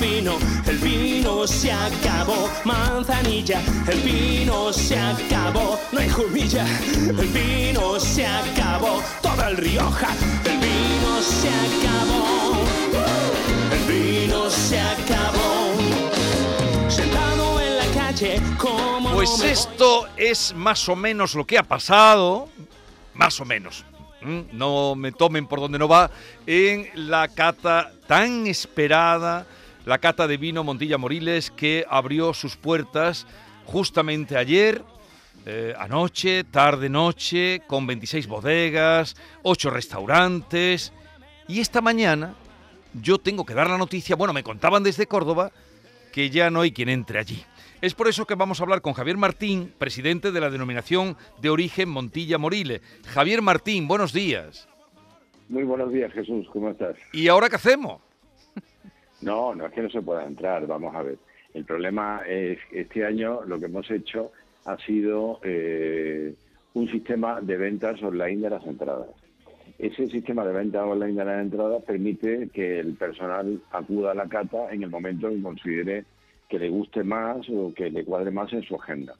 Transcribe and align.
Fino, 0.00 0.38
el 0.66 0.78
vino 0.78 1.46
se 1.46 1.72
acabó. 1.72 2.48
Manzanilla, 2.64 3.60
el 3.86 4.00
vino 4.00 4.72
se 4.72 4.98
acabó. 4.98 5.78
No 5.92 6.00
hay 6.00 6.08
jumilla, 6.08 6.66
el 6.96 7.28
vino 7.28 7.98
se 7.98 8.26
acabó. 8.26 9.02
Todo 9.22 9.48
el 9.48 9.56
Rioja, 9.56 10.08
el 10.44 10.58
vino 10.58 11.22
se 11.22 11.48
acabó. 11.48 12.54
El 13.72 13.92
vino 13.92 14.50
se 14.50 14.80
acabó. 14.80 15.74
Sentado 16.88 17.60
en 17.60 17.76
la 17.76 17.86
calle 17.94 18.40
como 18.56 19.12
Pues 19.12 19.38
no 19.38 19.44
esto 19.44 20.08
es 20.16 20.54
más 20.54 20.88
o 20.88 20.96
menos 20.96 21.34
lo 21.34 21.46
que 21.46 21.58
ha 21.58 21.62
pasado, 21.62 22.48
más 23.14 23.40
o 23.40 23.44
menos. 23.44 23.84
¿m? 24.20 24.46
No 24.52 24.94
me 24.94 25.12
tomen 25.12 25.46
por 25.46 25.60
donde 25.60 25.78
no 25.78 25.88
va, 25.88 26.10
en 26.46 26.88
la 26.94 27.28
cata 27.28 27.92
tan 28.06 28.46
esperada, 28.46 29.46
la 29.88 29.96
cata 29.96 30.28
de 30.28 30.36
vino 30.36 30.64
Montilla 30.64 30.98
Moriles, 30.98 31.50
que 31.50 31.86
abrió 31.88 32.34
sus 32.34 32.56
puertas 32.58 33.26
justamente 33.64 34.36
ayer, 34.36 34.84
eh, 35.46 35.72
anoche, 35.78 36.44
tarde-noche, 36.44 37.62
con 37.66 37.86
26 37.86 38.26
bodegas, 38.26 39.16
8 39.44 39.70
restaurantes. 39.70 40.92
Y 41.48 41.60
esta 41.60 41.80
mañana 41.80 42.34
yo 43.00 43.16
tengo 43.16 43.46
que 43.46 43.54
dar 43.54 43.70
la 43.70 43.78
noticia, 43.78 44.14
bueno, 44.14 44.34
me 44.34 44.42
contaban 44.42 44.82
desde 44.82 45.06
Córdoba, 45.06 45.52
que 46.12 46.28
ya 46.28 46.50
no 46.50 46.60
hay 46.60 46.72
quien 46.72 46.90
entre 46.90 47.18
allí. 47.18 47.42
Es 47.80 47.94
por 47.94 48.08
eso 48.08 48.26
que 48.26 48.34
vamos 48.34 48.60
a 48.60 48.64
hablar 48.64 48.82
con 48.82 48.92
Javier 48.92 49.16
Martín, 49.16 49.72
presidente 49.78 50.32
de 50.32 50.40
la 50.42 50.50
denominación 50.50 51.16
de 51.40 51.48
origen 51.48 51.88
Montilla 51.88 52.36
Morile. 52.36 52.82
Javier 53.06 53.40
Martín, 53.40 53.88
buenos 53.88 54.12
días. 54.12 54.68
Muy 55.48 55.62
buenos 55.62 55.90
días, 55.90 56.12
Jesús, 56.12 56.46
¿cómo 56.52 56.68
estás? 56.68 56.94
¿Y 57.14 57.28
ahora 57.28 57.48
qué 57.48 57.56
hacemos? 57.56 58.02
No, 59.22 59.54
no 59.54 59.66
es 59.66 59.72
que 59.72 59.82
no 59.82 59.90
se 59.90 60.02
pueda 60.02 60.24
entrar, 60.24 60.66
vamos 60.66 60.94
a 60.94 61.02
ver. 61.02 61.18
El 61.54 61.64
problema 61.64 62.22
es 62.26 62.58
que 62.70 62.80
este 62.82 63.04
año 63.04 63.40
lo 63.44 63.58
que 63.58 63.66
hemos 63.66 63.90
hecho 63.90 64.32
ha 64.64 64.76
sido 64.78 65.40
eh, 65.42 66.34
un 66.74 66.88
sistema 66.90 67.40
de 67.40 67.56
ventas 67.56 68.02
online 68.02 68.42
de 68.42 68.50
las 68.50 68.64
entradas. 68.66 69.08
Ese 69.78 70.08
sistema 70.08 70.44
de 70.44 70.52
ventas 70.52 70.82
online 70.84 71.14
de 71.18 71.24
las 71.24 71.42
entradas 71.42 71.82
permite 71.84 72.48
que 72.52 72.80
el 72.80 72.94
personal 72.94 73.60
acuda 73.70 74.12
a 74.12 74.14
la 74.14 74.28
cata 74.28 74.72
en 74.72 74.82
el 74.82 74.90
momento 74.90 75.28
en 75.28 75.36
que 75.36 75.42
considere 75.42 76.04
que 76.48 76.58
le 76.58 76.68
guste 76.68 77.02
más 77.04 77.48
o 77.50 77.72
que 77.74 77.90
le 77.90 78.04
cuadre 78.04 78.30
más 78.30 78.52
en 78.52 78.62
su 78.62 78.74
agenda. 78.76 79.14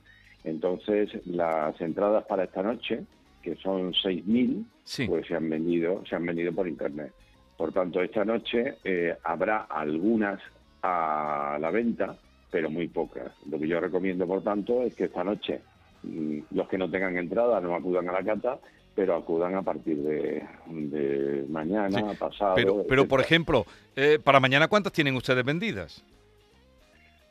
Entonces, 0.45 1.11
las 1.27 1.79
entradas 1.81 2.25
para 2.27 2.45
esta 2.45 2.63
noche, 2.63 3.03
que 3.43 3.55
son 3.57 3.93
6.000, 3.93 4.65
Sí. 4.85 5.07
pues 5.07 5.27
se 5.27 5.35
han 5.35 5.49
vendido, 5.49 6.03
se 6.09 6.17
han 6.17 6.25
vendido 6.25 6.53
por 6.53 6.67
internet. 6.67 7.13
Por 7.59 7.73
tanto, 7.73 8.01
esta 8.01 8.25
noche 8.25 8.77
eh, 8.85 9.17
habrá 9.25 9.67
algunas 9.69 10.41
a 10.81 11.59
la 11.61 11.71
venta, 11.73 12.17
pero 12.53 12.71
muy 12.71 12.87
pocas. 12.87 13.33
Lo 13.51 13.59
que 13.59 13.67
yo 13.67 13.81
recomiendo, 13.81 14.29
por 14.29 14.45
tanto, 14.45 14.85
es 14.85 14.95
que 14.95 15.07
esta 15.07 15.25
noche 15.25 15.61
mm, 16.05 16.39
los 16.53 16.69
que 16.69 16.79
no 16.79 16.89
tengan 16.89 17.19
entrada 17.19 17.61
no 17.61 17.75
acudan 17.75 18.09
a 18.09 18.13
la 18.13 18.23
cata, 18.23 18.61
pero 18.95 19.17
acudan 19.17 19.57
a 19.57 19.63
partir 19.63 19.97
de, 19.97 20.47
de 20.69 21.47
mañana, 21.49 22.15
pasado. 22.17 22.55
Pero, 22.55 22.85
pero 22.89 23.09
por 23.09 23.21
ejemplo, 23.21 23.67
eh, 23.97 24.21
para 24.23 24.39
mañana, 24.39 24.69
¿cuántas 24.69 24.93
tienen 24.93 25.17
ustedes 25.17 25.45
vendidas? 25.45 26.05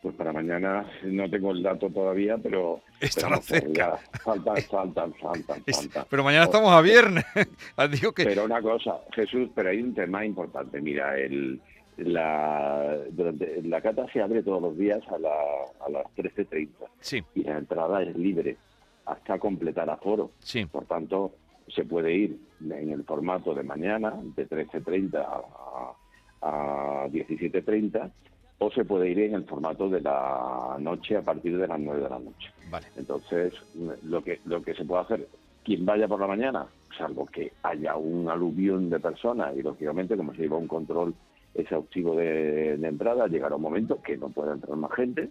Pues 0.01 0.15
para 0.15 0.31
mañana 0.31 0.85
no 1.03 1.29
tengo 1.29 1.51
el 1.51 1.63
dato 1.63 1.89
todavía, 1.89 2.37
pero... 2.37 2.81
Estará 2.99 3.37
cerca. 3.41 3.97
Faltan, 4.23 4.57
faltan, 4.63 5.13
faltan, 5.15 5.63
pero 6.09 6.23
mañana 6.23 6.45
estamos 6.45 6.71
a 6.71 6.81
viernes. 6.81 7.25
Digo 7.91 8.11
que... 8.13 8.23
Pero 8.25 8.45
una 8.45 8.61
cosa, 8.61 8.99
Jesús, 9.13 9.49
pero 9.55 9.69
hay 9.69 9.81
un 9.81 9.93
tema 9.95 10.23
importante. 10.23 10.79
Mira, 10.81 11.17
el, 11.17 11.59
la, 11.97 12.95
durante, 13.09 13.61
la 13.63 13.81
cata 13.81 14.05
se 14.13 14.21
abre 14.21 14.43
todos 14.43 14.61
los 14.61 14.77
días 14.77 15.01
a, 15.09 15.17
la, 15.17 15.33
a 15.85 15.89
las 15.89 16.05
13.30 16.15 16.69
Sí, 16.99 17.23
y 17.33 17.43
la 17.43 17.57
entrada 17.57 18.03
es 18.03 18.15
libre 18.15 18.55
hasta 19.05 19.39
completar 19.39 19.89
aforo. 19.89 20.31
sí. 20.39 20.65
Por 20.65 20.85
tanto, 20.85 21.33
se 21.67 21.83
puede 21.85 22.13
ir 22.13 22.37
en 22.61 22.91
el 22.91 23.03
formato 23.03 23.53
de 23.53 23.63
mañana, 23.63 24.13
de 24.35 24.47
13.30 24.47 25.15
a, 25.17 25.93
a 26.41 27.07
17.30, 27.07 28.11
o 28.59 28.71
se 28.71 28.85
puede 28.85 29.09
ir 29.09 29.19
en 29.19 29.35
el 29.35 29.43
formato 29.45 29.89
de 29.89 30.01
la 30.01 30.77
noche 30.79 31.17
a 31.17 31.21
partir 31.21 31.57
de 31.57 31.67
las 31.67 31.79
9 31.79 32.01
de 32.01 32.09
la 32.09 32.19
noche. 32.19 32.51
Vale. 32.69 32.87
Entonces, 32.95 33.53
lo 34.03 34.23
que, 34.23 34.39
lo 34.45 34.61
que 34.63 34.73
se 34.73 34.85
puede 34.85 35.01
hacer, 35.01 35.27
quien 35.63 35.85
vaya 35.85 36.07
por 36.07 36.19
la 36.19 36.27
mañana, 36.27 36.65
salvo 36.97 37.25
que 37.27 37.53
haya 37.63 37.95
un 37.95 38.29
aluvión 38.29 38.89
de 38.89 38.99
personas 38.99 39.55
y 39.55 39.61
lógicamente 39.61 40.17
como 40.17 40.33
se 40.33 40.41
lleva 40.41 40.57
un 40.57 40.67
control 40.67 41.13
exhaustivo 41.53 42.15
de, 42.15 42.77
de 42.77 42.87
entrada, 42.87 43.27
llegará 43.27 43.55
un 43.55 43.61
momento 43.61 44.01
que 44.01 44.17
no 44.17 44.29
pueda 44.29 44.53
entrar 44.53 44.75
más 44.77 44.91
gente 44.93 45.29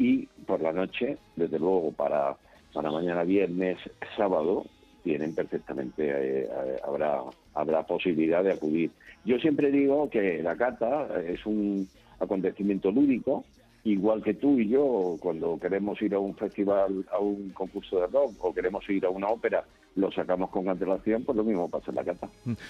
y 0.00 0.26
por 0.46 0.62
la 0.62 0.72
noche, 0.72 1.18
desde 1.36 1.58
luego, 1.58 1.92
para, 1.92 2.34
para 2.72 2.90
mañana 2.90 3.22
viernes, 3.22 3.78
sábado, 4.16 4.64
tienen 5.04 5.34
perfectamente, 5.34 6.08
eh, 6.08 6.48
eh, 6.50 6.76
habrá, 6.82 7.20
habrá 7.54 7.82
posibilidad 7.86 8.42
de 8.42 8.52
acudir. 8.52 8.90
Yo 9.26 9.38
siempre 9.38 9.70
digo 9.70 10.08
que 10.08 10.42
la 10.42 10.56
cata 10.56 11.06
es 11.22 11.44
un 11.44 11.86
acontecimiento 12.20 12.90
lúdico, 12.90 13.44
igual 13.82 14.22
que 14.22 14.34
tú 14.34 14.58
y 14.60 14.68
yo, 14.68 15.16
cuando 15.20 15.58
queremos 15.58 16.00
ir 16.02 16.14
a 16.14 16.18
un 16.18 16.36
festival, 16.36 17.06
a 17.10 17.18
un 17.18 17.50
concurso 17.50 17.98
de 18.00 18.06
rock 18.08 18.34
o 18.44 18.52
queremos 18.54 18.88
ir 18.90 19.06
a 19.06 19.08
una 19.10 19.28
ópera, 19.28 19.64
lo 19.96 20.12
sacamos 20.12 20.50
con 20.50 20.68
antelación, 20.68 21.24
pues 21.24 21.34
lo 21.34 21.42
mismo 21.42 21.68
pasa 21.68 21.86
en 21.90 21.96
la 21.96 22.04
cata. 22.04 22.28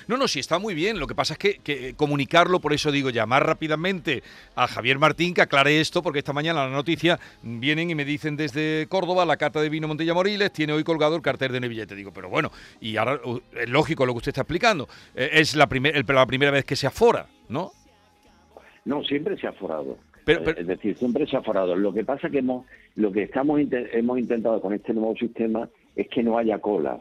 No, 0.09 0.16
no, 0.16 0.27
sí, 0.27 0.39
está 0.41 0.59
muy 0.59 0.72
bien. 0.72 0.99
Lo 0.99 1.06
que 1.06 1.15
pasa 1.15 1.34
es 1.34 1.59
que, 1.59 1.94
comunicarlo, 1.94 2.60
por 2.60 2.72
eso 2.72 2.91
digo, 2.91 3.10
llamar 3.10 3.44
rápidamente 3.44 4.22
a 4.55 4.66
Javier 4.66 4.99
Martín 4.99 5.34
que 5.34 5.43
aclare 5.43 5.81
esto, 5.81 6.03
porque 6.03 6.21
esta 6.21 6.33
mañana 6.33 6.65
la 6.65 6.71
noticia 6.71 7.19
vienen 7.43 7.91
y 7.91 7.94
me 7.94 8.05
dicen 8.06 8.37
desde 8.37 8.87
Córdoba, 8.89 9.27
la 9.27 9.37
cata 9.37 9.60
de 9.60 9.69
vino 9.69 9.87
Montilla 9.87 10.15
Moriles 10.15 10.53
tiene 10.53 10.72
hoy 10.72 10.83
colgado 10.84 11.15
el 11.16 11.22
cartel 11.22 11.53
de 11.53 11.60
Nevillete. 11.60 11.94
Digo, 11.94 12.10
pero 12.12 12.31
bueno, 12.31 12.53
y 12.81 12.97
ahora 12.97 13.21
es 13.60 13.69
lógico 13.69 14.06
lo 14.06 14.12
que 14.15 14.19
usted 14.19 14.31
está 14.31 14.43
explicando. 14.43 14.89
Eh, 15.15 15.28
es 15.34 15.55
la, 15.56 15.66
primer- 15.69 16.09
la 16.09 16.27
primera 16.27 16.50
vez 16.53 16.65
que 16.65 16.77
se 16.77 16.87
afora, 16.87 17.27
¿no? 17.50 17.72
No, 18.84 19.02
siempre 19.04 19.36
se 19.36 19.46
ha 19.46 19.52
forado. 19.52 19.96
Pero- 20.24 20.42
pero- 20.44 20.60
es 20.60 20.66
decir, 20.66 20.96
siempre 20.96 21.26
se 21.26 21.36
ha 21.36 21.42
forado. 21.42 21.74
Lo 21.76 21.92
que 21.92 22.04
pasa 22.04 22.28
que 22.30 22.38
hemos, 22.38 22.66
lo 22.96 23.10
que 23.10 23.22
estamos 23.24 23.60
hemos 23.60 24.18
intentado 24.18 24.60
con 24.60 24.72
este 24.72 24.92
nuevo 24.92 25.14
sistema 25.16 25.68
es 25.96 26.08
que 26.08 26.22
no 26.22 26.38
haya 26.38 26.58
colas, 26.58 27.00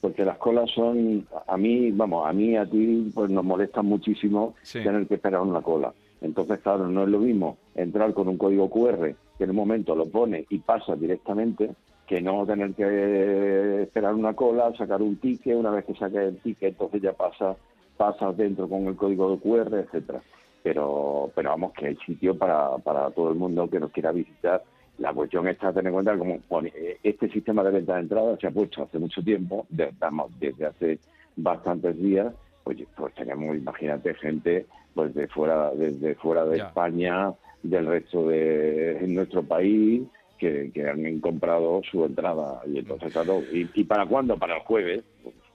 porque 0.00 0.24
las 0.24 0.38
colas 0.38 0.70
son, 0.70 1.26
a 1.46 1.56
mí, 1.56 1.90
vamos, 1.92 2.26
a 2.28 2.32
mí, 2.32 2.56
a 2.56 2.66
ti, 2.66 3.10
pues 3.14 3.30
nos 3.30 3.44
molestan 3.44 3.86
muchísimo 3.86 4.54
Sí. 4.62 4.82
tener 4.82 5.06
que 5.06 5.14
esperar 5.14 5.40
una 5.40 5.62
cola. 5.62 5.92
Entonces, 6.20 6.58
claro, 6.60 6.88
no 6.88 7.04
es 7.04 7.08
lo 7.08 7.20
mismo 7.20 7.58
entrar 7.76 8.12
con 8.12 8.28
un 8.28 8.36
código 8.36 8.68
QR 8.68 9.14
que 9.38 9.44
en 9.44 9.50
un 9.50 9.56
momento 9.56 9.94
lo 9.94 10.06
pone 10.06 10.44
y 10.50 10.58
pasa 10.58 10.96
directamente 10.96 11.70
que 12.08 12.20
no 12.20 12.44
tener 12.44 12.72
que 12.74 13.82
esperar 13.82 14.14
una 14.14 14.34
cola, 14.34 14.72
sacar 14.76 15.00
un 15.00 15.16
ticket, 15.16 15.54
una 15.56 15.70
vez 15.70 15.84
que 15.84 15.94
saques 15.94 16.20
el 16.20 16.36
ticket, 16.38 16.70
entonces 16.70 17.02
ya 17.02 17.12
pasa, 17.12 17.54
pasas 17.96 18.36
dentro 18.36 18.68
con 18.68 18.86
el 18.86 18.96
código 18.96 19.30
de 19.30 19.38
QR, 19.38 19.78
etcétera. 19.78 20.20
Pero, 20.62 21.30
pero 21.34 21.50
vamos, 21.50 21.72
que 21.72 21.86
hay 21.86 21.96
sitio 22.06 22.36
para, 22.36 22.76
para 22.78 23.10
todo 23.10 23.30
el 23.30 23.36
mundo 23.36 23.68
que 23.70 23.80
nos 23.80 23.90
quiera 23.92 24.12
visitar. 24.12 24.62
La 24.98 25.12
cuestión 25.12 25.46
está 25.46 25.72
tener 25.72 25.86
en 25.88 25.92
cuenta 25.92 26.12
que 26.12 26.18
como 26.18 26.66
eh, 26.66 26.98
este 27.02 27.28
sistema 27.30 27.62
de 27.62 27.70
venta 27.70 27.94
de 27.94 28.00
entradas 28.00 28.38
se 28.40 28.48
ha 28.48 28.50
puesto 28.50 28.82
hace 28.82 28.98
mucho 28.98 29.22
tiempo, 29.22 29.66
de- 29.68 29.92
vamos, 29.98 30.30
desde 30.40 30.66
hace 30.66 30.98
bastantes 31.36 31.96
días, 31.96 32.34
pues, 32.64 32.78
pues 32.96 33.14
tenemos, 33.14 33.56
imagínate, 33.56 34.14
gente 34.14 34.66
pues 34.94 35.14
de 35.14 35.28
fuera, 35.28 35.70
desde 35.74 36.16
fuera 36.16 36.44
de 36.44 36.58
Ya. 36.58 36.66
España, 36.66 37.32
del 37.62 37.86
resto 37.86 38.28
de 38.28 38.98
en 38.98 39.14
nuestro 39.14 39.44
país, 39.44 40.02
que, 40.38 40.70
que 40.72 40.88
han 40.88 41.20
comprado 41.20 41.80
su 41.90 42.04
entrada. 42.04 42.60
Y 42.66 42.78
entonces, 42.78 43.12
claro, 43.12 43.44
¿y, 43.52 43.68
y 43.74 43.84
para 43.84 44.06
cuándo? 44.06 44.36
Para 44.36 44.56
el 44.56 44.62
jueves. 44.62 45.04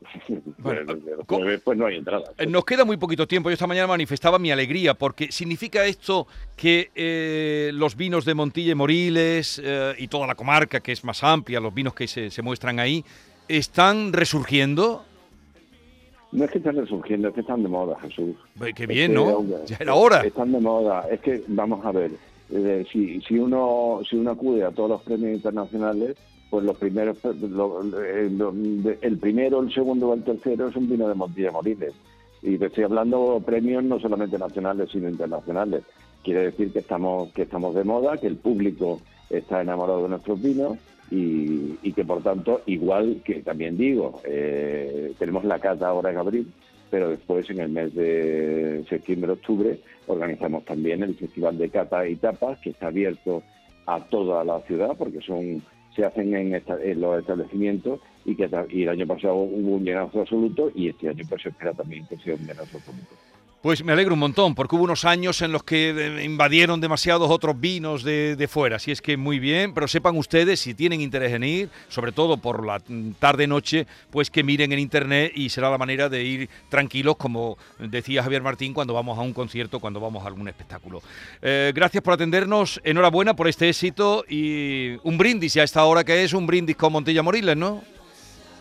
Bueno, 0.57 0.81
Pues, 0.85 0.97
el 1.19 1.25
¿cómo- 1.25 1.41
jueves 1.41 1.61
pues 1.63 1.77
no 1.77 1.85
hay 1.85 1.97
entrada. 1.97 2.23
Eh, 2.37 2.45
Nos 2.45 2.65
queda 2.65 2.85
muy 2.85 2.97
poquito 2.97 3.27
tiempo. 3.27 3.49
Yo 3.49 3.53
esta 3.53 3.67
mañana 3.67 3.87
manifestaba 3.87 4.39
mi 4.39 4.51
alegría 4.51 4.93
porque 4.93 5.31
significa 5.31 5.85
esto 5.85 6.27
que 6.55 6.91
eh, 6.95 7.71
los 7.73 7.95
vinos 7.95 8.25
de 8.25 8.33
Montilla 8.33 8.71
y 8.71 8.75
Moriles 8.75 9.61
eh, 9.63 9.93
y 9.97 10.07
toda 10.07 10.27
la 10.27 10.35
comarca, 10.35 10.79
que 10.79 10.91
es 10.91 11.03
más 11.03 11.23
amplia, 11.23 11.59
los 11.59 11.73
vinos 11.73 11.93
que 11.93 12.07
se, 12.07 12.29
se 12.31 12.41
muestran 12.41 12.79
ahí, 12.79 13.03
están 13.47 14.13
resurgiendo. 14.13 15.03
No 16.31 16.45
es 16.45 16.51
que 16.51 16.57
estén 16.57 16.75
resurgiendo, 16.75 17.27
es 17.27 17.33
que 17.35 17.41
están 17.41 17.61
de 17.61 17.69
moda, 17.69 17.95
Jesús. 18.01 18.35
Qué 18.75 18.83
Es 18.83 18.87
bien, 18.87 19.11
que, 19.11 19.15
¿no? 19.15 19.23
hombre, 19.25 19.57
Ya 19.67 19.77
era 19.79 19.93
hora. 19.93 20.21
Están 20.21 20.51
de 20.51 20.59
moda. 20.59 21.05
Es 21.11 21.19
que, 21.19 21.43
vamos 21.47 21.85
a 21.85 21.91
ver, 21.91 22.11
eh, 22.51 22.85
si, 22.91 23.21
si, 23.21 23.37
uno, 23.37 23.99
si 24.09 24.15
uno 24.15 24.31
acude 24.31 24.63
a 24.63 24.71
todos 24.71 24.89
los 24.89 25.01
premios 25.03 25.35
internacionales, 25.35 26.15
pues 26.53 26.65
los 26.65 26.77
primeros, 26.77 27.17
eh, 27.25 28.29
el 29.01 29.17
primero, 29.17 29.59
el 29.59 29.73
segundo 29.73 30.09
o 30.09 30.13
el 30.13 30.23
tercero 30.23 30.67
es 30.67 30.75
un 30.75 30.87
vino 30.87 31.07
de 31.07 31.15
Montilla 31.15 31.49
Moriles. 31.49 31.93
Y 32.43 32.59
te 32.59 32.67
estoy 32.67 32.83
hablando 32.83 33.41
premios 33.43 33.83
no 33.83 33.99
solamente 33.99 34.37
nacionales, 34.37 34.91
sino 34.91 35.09
internacionales. 35.09 35.81
Quiere 36.23 36.41
decir 36.41 36.71
que 36.71 36.77
estamos, 36.77 37.31
que 37.31 37.41
estamos 37.41 37.73
de 37.73 37.83
moda, 37.83 38.17
que 38.17 38.27
el 38.27 38.35
público 38.35 39.01
está 39.31 39.63
enamorado 39.63 40.03
de 40.03 40.09
nuestros 40.09 40.39
vinos 40.43 40.77
y, 41.09 41.73
y 41.81 41.91
que 41.91 42.05
por 42.05 42.21
tanto, 42.21 42.61
igual 42.67 43.23
que 43.25 43.41
también 43.41 43.75
digo, 43.75 44.21
eh, 44.23 45.11
tenemos 45.17 45.45
la 45.45 45.57
cata 45.57 45.87
ahora 45.87 46.11
en 46.11 46.19
abril, 46.19 46.53
pero 46.91 47.09
después 47.09 47.49
en 47.49 47.61
el 47.61 47.69
mes 47.69 47.95
de 47.95 48.85
septiembre-octubre 48.87 49.79
organizamos 50.05 50.65
también 50.65 51.01
el 51.01 51.15
Festival 51.15 51.57
de 51.57 51.69
Cata 51.69 52.07
y 52.07 52.15
Tapas, 52.17 52.59
que 52.59 52.69
está 52.69 52.89
abierto 52.89 53.41
a 53.87 54.01
toda 54.01 54.43
la 54.43 54.59
ciudad, 54.61 54.91
porque 54.95 55.19
son 55.19 55.63
se 55.95 56.05
hacen 56.05 56.35
en, 56.35 56.53
en 56.55 57.01
los 57.01 57.19
establecimientos 57.19 57.99
y 58.25 58.35
que 58.35 58.45
el 58.45 58.89
año 58.89 59.07
pasado 59.07 59.35
hubo 59.35 59.75
un 59.75 59.83
llenazo 59.83 60.21
absoluto 60.21 60.71
y 60.73 60.89
este 60.89 61.09
año 61.09 61.23
pues 61.27 61.41
se 61.41 61.49
espera 61.49 61.73
también 61.73 62.05
que 62.07 62.17
sea 62.17 62.35
un 62.35 62.41
llenazo 62.41 62.77
absoluto. 62.77 63.15
Pues 63.63 63.81
me 63.81 63.93
alegro 63.93 64.15
un 64.15 64.19
montón, 64.19 64.55
porque 64.55 64.75
hubo 64.75 64.83
unos 64.83 65.05
años 65.05 65.41
en 65.41 65.53
los 65.53 65.63
que 65.63 65.91
eh, 65.91 66.25
invadieron 66.25 66.81
demasiados 66.81 67.31
otros 67.31 67.57
vinos 67.57 68.03
de, 68.03 68.35
de 68.35 68.47
fuera, 68.49 68.75
así 68.75 68.91
es 68.91 69.01
que 69.01 69.15
muy 69.15 69.39
bien, 69.39 69.73
pero 69.73 69.87
sepan 69.87 70.17
ustedes, 70.17 70.59
si 70.59 70.73
tienen 70.73 70.99
interés 70.99 71.31
en 71.31 71.45
ir, 71.45 71.69
sobre 71.87 72.11
todo 72.11 72.35
por 72.35 72.65
la 72.65 72.81
tarde-noche, 73.19 73.87
pues 74.11 74.29
que 74.29 74.43
miren 74.43 74.73
en 74.73 74.79
internet 74.79 75.31
y 75.33 75.47
será 75.47 75.69
la 75.69 75.77
manera 75.77 76.09
de 76.09 76.23
ir 76.25 76.49
tranquilos, 76.67 77.15
como 77.15 77.57
decía 77.79 78.21
Javier 78.21 78.41
Martín, 78.41 78.73
cuando 78.73 78.93
vamos 78.93 79.17
a 79.17 79.21
un 79.21 79.31
concierto, 79.31 79.79
cuando 79.79 80.01
vamos 80.01 80.25
a 80.25 80.27
algún 80.27 80.49
espectáculo. 80.49 81.01
Eh, 81.41 81.71
gracias 81.73 82.03
por 82.03 82.15
atendernos, 82.15 82.81
enhorabuena 82.83 83.33
por 83.33 83.47
este 83.47 83.69
éxito 83.69 84.25
y 84.27 84.97
un 85.03 85.17
brindis, 85.17 85.53
ya 85.53 85.61
a 85.61 85.65
esta 85.65 85.85
hora 85.85 86.03
que 86.03 86.21
es 86.21 86.33
un 86.33 86.45
brindis 86.45 86.75
con 86.75 86.91
Montilla 86.91 87.23
Moriles, 87.23 87.55
¿no? 87.55 87.81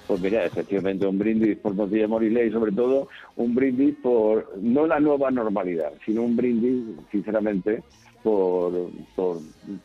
Pues 0.07 0.21
mira, 0.21 0.45
efectivamente 0.45 1.07
un 1.07 1.19
brindis 1.19 1.57
por 1.59 1.75
Montilla 1.75 2.09
Moriles 2.09 2.49
y 2.49 2.53
sobre 2.53 2.73
todo 2.73 3.09
un 3.37 3.55
brindis 3.55 3.95
por, 4.03 4.53
no 4.61 4.87
la 4.87 5.01
nueva 5.01 5.31
normalidad, 5.31 5.93
sino 6.05 6.23
un 6.23 6.37
brindis, 6.37 6.85
sinceramente, 7.11 7.83
por, 8.23 8.91
por, 9.17 9.39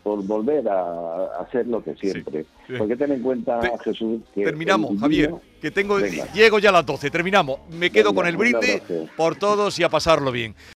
por 0.04 0.24
volver 0.26 0.68
a, 0.70 1.42
hacer 1.42 1.68
lo 1.68 1.84
que 1.84 1.96
siempre. 1.96 2.46
Porque 2.78 2.96
ten 2.96 3.12
en 3.12 3.22
cuenta, 3.22 3.60
Jesús, 3.84 4.22
que... 4.34 4.44
Terminamos, 4.44 5.00
Javier, 5.00 5.34
que 5.62 5.72
tengo, 5.72 6.00
llego 6.00 6.60
ya 6.60 6.70
a 6.70 6.74
las 6.74 6.86
12, 6.86 7.10
terminamos. 7.10 7.60
Me 7.72 7.90
quedo 7.90 8.14
con 8.14 8.28
el 8.28 8.38
brindis 8.38 8.82
por 9.16 9.36
todos 9.36 9.80
y 9.80 9.84
a 9.84 9.90
pasarlo 9.90 10.32
bien. 10.32 10.56